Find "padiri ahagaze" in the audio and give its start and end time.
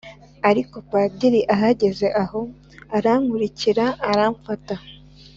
0.89-2.07